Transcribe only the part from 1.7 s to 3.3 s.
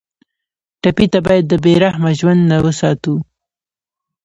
رحمه ژوند نه وساتو.